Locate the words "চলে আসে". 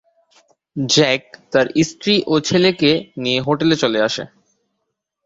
3.75-4.23